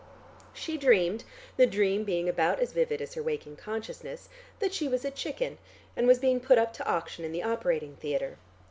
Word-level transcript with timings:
She 0.51 0.79
dreamed 0.79 1.25
the 1.57 1.67
dream 1.67 2.05
being 2.05 2.27
about 2.27 2.59
as 2.59 2.71
vivid 2.71 3.03
as 3.03 3.13
her 3.13 3.21
waking 3.21 3.57
consciousness 3.57 4.29
that 4.57 4.73
she 4.73 4.87
was 4.87 5.05
a 5.05 5.11
chicken, 5.11 5.59
and 5.95 6.07
was 6.07 6.17
being 6.17 6.39
put 6.39 6.57
up 6.57 6.73
to 6.73 6.89
auction 6.89 7.23
in 7.23 7.31
the 7.33 7.43
operating 7.43 7.95
theatre. 7.97 8.39